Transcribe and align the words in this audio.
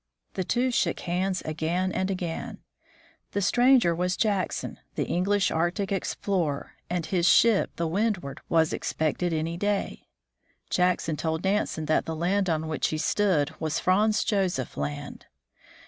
The 0.33 0.43
two 0.43 0.71
shook 0.71 1.01
hands 1.01 1.43
again 1.45 1.91
and 1.91 2.09
again. 2.09 2.57
The 3.33 3.41
stranger 3.43 3.93
was 3.93 4.17
Jackson, 4.17 4.79
the 4.95 5.03
English 5.05 5.51
Arctic 5.51 5.91
explorer, 5.91 6.71
and 6.89 7.05
his 7.05 7.29
ship, 7.29 7.69
the 7.75 7.83
THE 7.83 7.87
VOYAGE 7.87 8.07
OF 8.07 8.13
THE 8.15 8.19
FRAM 8.21 8.35
131 8.49 8.49
Windward, 8.49 8.49
was 8.49 8.73
expected 8.73 9.31
every 9.31 9.57
day. 9.57 10.07
Jackson 10.71 11.17
told 11.17 11.43
Nansen 11.43 11.85
that 11.85 12.05
the 12.07 12.15
land 12.15 12.49
on 12.49 12.67
which 12.67 12.87
he 12.87 12.97
stood 12.97 13.53
was 13.59 13.79
Franz 13.79 14.23
Josef 14.23 14.75
land. 14.75 15.27